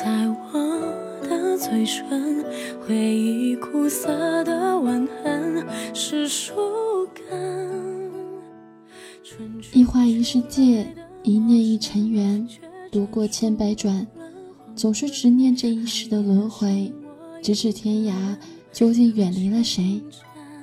[0.00, 2.42] 在我的嘴唇。
[2.80, 5.62] 回忆苦涩的吻痕
[5.92, 6.54] 是树
[7.28, 8.10] 根。
[9.74, 10.86] 一花一世界，
[11.22, 12.48] 一念一尘缘，
[12.90, 14.06] 读过千百转，
[14.74, 16.90] 总是执念这一世的轮回，
[17.42, 18.14] 咫尺天涯，
[18.72, 20.00] 究竟远离了谁？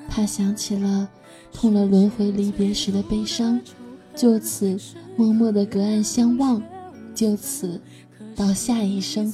[0.10, 1.08] 怕想起了
[1.54, 3.62] 痛了轮回离别时的悲伤，
[4.16, 4.76] 就此
[5.16, 6.60] 默默的隔岸相望，
[7.14, 7.80] 就此
[8.38, 9.34] 到下一生。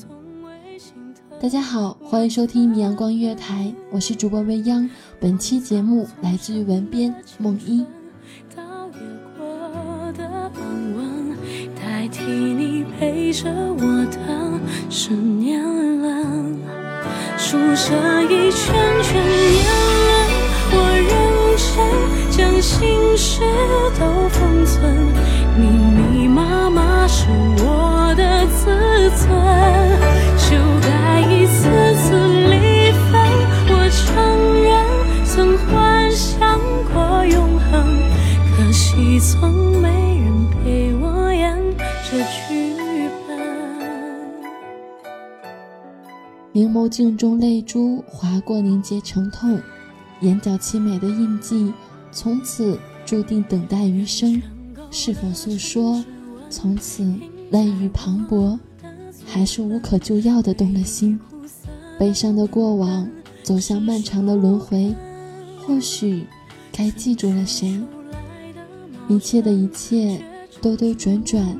[1.41, 4.90] 大家好，欢迎收听阳光音乐台，我是主播未央。
[5.19, 7.86] 本期节目来自于文编梦一。
[8.56, 9.00] 到越
[9.38, 9.44] 过
[10.13, 10.53] 的安
[10.96, 11.36] 稳，
[11.75, 14.58] 代替你陪着我的
[14.90, 15.62] 是年
[16.00, 16.58] 轮，
[17.38, 19.66] 数着一圈圈年
[20.08, 20.16] 轮，
[20.72, 20.78] 我
[21.09, 21.12] 认
[21.59, 21.75] 真
[22.31, 22.80] 将心
[23.18, 23.42] 事
[24.00, 24.06] 都
[46.84, 49.58] 眸镜中泪珠划过，凝结成痛，
[50.20, 51.72] 眼角凄美的印记，
[52.12, 54.42] 从此注定等待余生。
[54.92, 56.04] 是否诉说？
[56.50, 57.10] 从此
[57.52, 58.60] 泪雨磅礴，
[59.26, 61.18] 还是无可救药的动了心？
[61.98, 63.08] 悲伤的过往，
[63.44, 64.94] 走向漫长的轮回，
[65.66, 66.26] 或许
[66.70, 67.80] 该记住了谁？
[69.08, 70.22] 一切的一切，
[70.62, 71.58] 兜兜转转，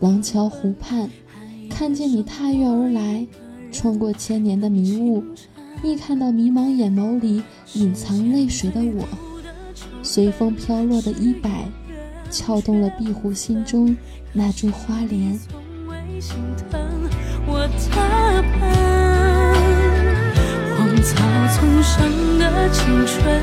[0.00, 1.08] 廊桥湖畔，
[1.70, 3.24] 看见你踏月而来，
[3.74, 5.24] 穿过千年的迷雾，
[5.82, 7.42] 一看到迷茫眼眸里
[7.72, 9.04] 隐藏泪水的我，
[10.00, 11.68] 随风飘落的衣摆，
[12.30, 13.96] 撬动了壁虎心中
[14.32, 15.36] 那株花莲。
[20.76, 23.42] 荒草丛生的青春，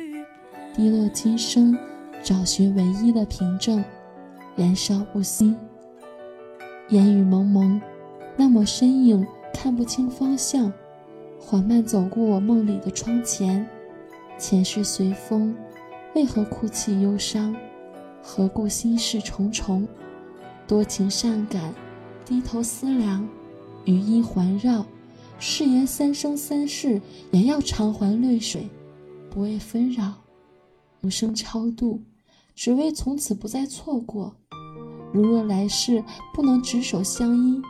[0.73, 1.77] 滴落今生，
[2.23, 3.83] 找寻唯一的凭证，
[4.55, 5.53] 燃烧不息。
[6.89, 7.81] 烟雨蒙蒙，
[8.37, 10.71] 那抹身影看不清方向，
[11.37, 13.67] 缓慢走过我梦里的窗前。
[14.37, 15.53] 前世随风，
[16.15, 17.53] 为何哭泣忧伤？
[18.23, 19.85] 何故心事重重？
[20.65, 21.73] 多情善感。
[22.23, 23.27] 低头思量，
[23.83, 24.85] 余音环绕，
[25.37, 27.01] 誓言三生三世
[27.31, 28.69] 也要偿还泪水，
[29.29, 30.13] 不为纷扰，
[31.01, 32.03] 无声超度，
[32.55, 34.35] 只为从此不再错过。
[35.11, 36.03] 如若来世
[36.33, 37.61] 不能执手相依，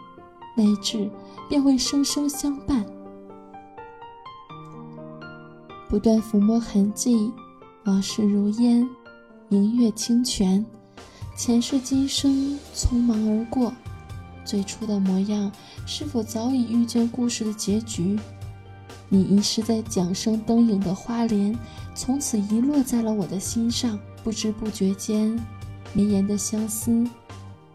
[0.56, 1.10] 泪痣
[1.50, 2.86] 便会生生相伴。
[5.90, 7.32] 不断抚摸痕迹，
[7.86, 8.88] 往事如烟，
[9.48, 10.66] 明月清泉，
[11.36, 13.74] 前世今生匆忙而过。
[14.44, 15.52] 最初的模样，
[15.86, 18.20] 是否早已预见故事的结局？
[19.14, 21.54] 你遗失在桨声灯影的花莲，
[21.94, 24.00] 从此遗落在了我的心上。
[24.24, 25.38] 不知不觉间，
[25.92, 27.06] 绵延的相思，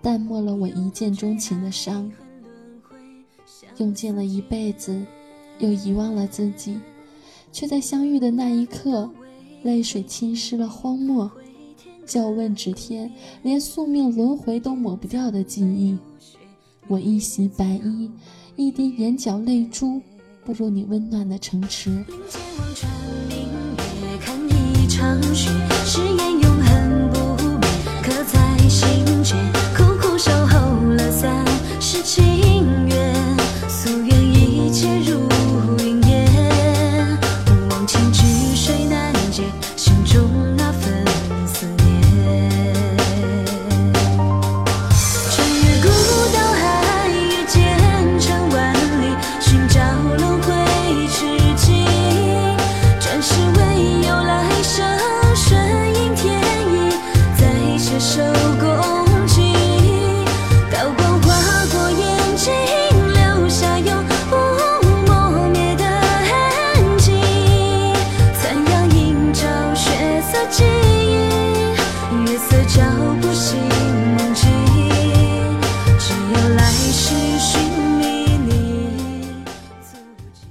[0.00, 2.10] 淡漠了我一见钟情的伤。
[3.76, 5.04] 用尽了一辈子，
[5.58, 6.80] 又遗忘了自己，
[7.52, 9.10] 却在相遇的那一刻，
[9.62, 11.30] 泪水侵蚀了荒漠。
[12.06, 13.12] 叫问指天，
[13.42, 15.98] 连宿命轮回都抹不掉的记忆。
[16.86, 18.10] 我一袭白衣，
[18.54, 20.00] 一滴眼角泪珠，
[20.46, 21.90] 步入你温暖的城池。
[28.68, 29.34] 心却
[29.76, 31.44] 苦苦守候了三
[31.80, 32.45] 十七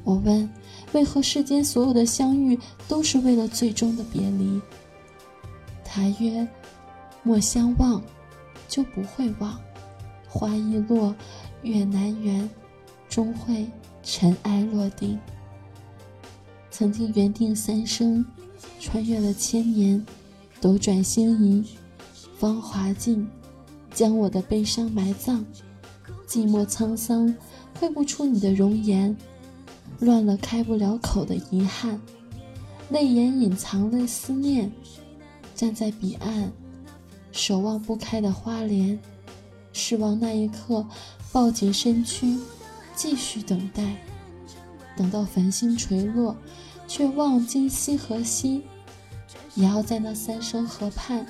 [0.04, 0.50] 我问
[0.94, 2.58] ：“为何世间所有的相遇，
[2.88, 4.62] 都是为了最终的别离。
[5.84, 6.48] 他曰
[7.24, 8.02] ：“莫相忘，
[8.68, 9.60] 就不会忘。
[10.28, 11.14] 花易落，
[11.64, 12.48] 月难圆，
[13.10, 13.68] 终会
[14.04, 15.18] 尘埃落定。
[16.70, 18.24] 曾经缘定三生，
[18.80, 20.06] 穿越了千年，
[20.62, 21.66] 斗转星移，
[22.38, 23.28] 芳华尽，
[23.94, 25.46] 将我的悲伤埋葬。
[26.28, 27.34] 寂寞沧桑，
[27.80, 29.16] 绘不出你的容颜。”
[30.02, 32.02] 乱了开不了口的遗憾，
[32.90, 34.70] 泪眼隐藏了思念。
[35.56, 36.52] 站在彼岸，
[37.32, 39.00] 守望不开的花莲，
[39.72, 40.86] 失望那一刻，
[41.32, 42.38] 抱紧身躯，
[42.94, 43.96] 继续等待。
[44.98, 46.36] 等到繁星垂落，
[46.88, 48.64] 却望今夕何夕，
[49.54, 51.26] 也要在那三生河畔，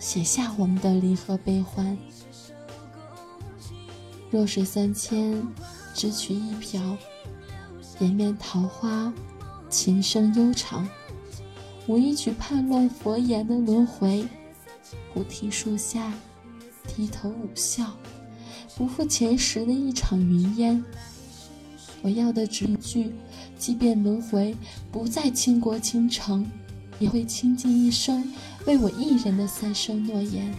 [0.00, 1.96] 写下我们的离合悲欢。
[4.30, 5.46] 弱水三千，
[5.94, 6.96] 只取一瓢。
[7.98, 9.12] 连绵桃花，
[9.68, 10.88] 琴声悠长。
[11.86, 14.26] 我一曲叛乱佛言的轮回，
[15.12, 16.10] 菩提树下
[16.88, 17.92] 低头捂笑，
[18.76, 20.82] 不负前时的一场云烟。
[22.00, 23.12] 我要的只一句，
[23.58, 24.56] 即便轮回
[24.90, 26.50] 不再倾国倾城，
[27.00, 28.22] 也会倾尽一生
[28.66, 30.54] 为我一人的三生诺言。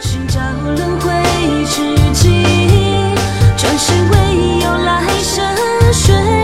[0.00, 1.10] 寻找轮回
[1.64, 2.44] 之际。
[3.56, 5.42] 转世唯有来生，
[5.92, 6.43] 顺